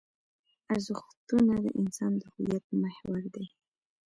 [0.71, 3.45] ارزښتونه د انسان د هویت محور دي.